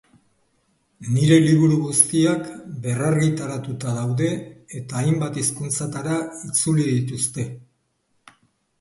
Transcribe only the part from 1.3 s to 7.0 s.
liburu guztiak berrargitaratuta daude eta hainbat hizkuntzatara itzuli